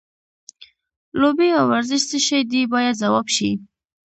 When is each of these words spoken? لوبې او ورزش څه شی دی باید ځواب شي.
لوبې 1.19 1.49
او 1.59 1.65
ورزش 1.71 2.01
څه 2.11 2.17
شی 2.27 2.41
دی 2.51 2.61
باید 2.73 2.99
ځواب 3.01 3.27
شي. 3.35 3.51